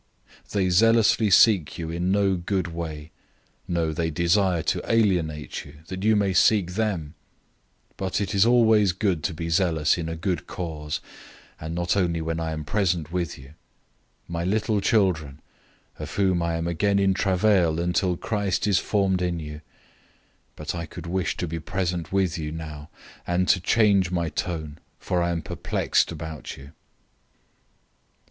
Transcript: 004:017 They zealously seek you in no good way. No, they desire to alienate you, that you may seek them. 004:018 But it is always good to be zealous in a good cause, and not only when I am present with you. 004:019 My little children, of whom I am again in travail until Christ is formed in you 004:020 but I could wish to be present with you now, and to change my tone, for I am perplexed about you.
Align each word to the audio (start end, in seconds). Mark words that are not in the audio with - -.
004:017 0.45 0.49
They 0.53 0.69
zealously 0.71 1.29
seek 1.29 1.77
you 1.77 1.91
in 1.91 2.11
no 2.11 2.33
good 2.35 2.69
way. 2.69 3.11
No, 3.67 3.93
they 3.93 4.09
desire 4.09 4.63
to 4.63 4.81
alienate 4.91 5.63
you, 5.63 5.75
that 5.89 6.01
you 6.03 6.15
may 6.15 6.33
seek 6.33 6.71
them. 6.71 7.13
004:018 7.91 7.97
But 7.97 8.19
it 8.19 8.33
is 8.33 8.43
always 8.43 8.93
good 8.93 9.23
to 9.25 9.35
be 9.35 9.47
zealous 9.49 9.99
in 9.99 10.09
a 10.09 10.15
good 10.15 10.47
cause, 10.47 11.01
and 11.59 11.75
not 11.75 11.95
only 11.95 12.19
when 12.19 12.39
I 12.39 12.49
am 12.51 12.63
present 12.65 13.11
with 13.11 13.37
you. 13.37 13.49
004:019 14.27 14.29
My 14.29 14.43
little 14.43 14.81
children, 14.81 15.39
of 15.99 16.15
whom 16.15 16.41
I 16.41 16.55
am 16.55 16.65
again 16.67 16.97
in 16.97 17.13
travail 17.13 17.79
until 17.79 18.17
Christ 18.17 18.65
is 18.65 18.79
formed 18.79 19.21
in 19.21 19.39
you 19.39 19.57
004:020 19.57 19.61
but 20.55 20.73
I 20.73 20.87
could 20.87 21.05
wish 21.05 21.37
to 21.37 21.47
be 21.47 21.59
present 21.59 22.11
with 22.11 22.39
you 22.39 22.51
now, 22.51 22.89
and 23.27 23.47
to 23.49 23.59
change 23.59 24.09
my 24.09 24.29
tone, 24.29 24.79
for 24.97 25.21
I 25.21 25.29
am 25.29 25.43
perplexed 25.43 26.11
about 26.11 26.57
you. 26.57 26.71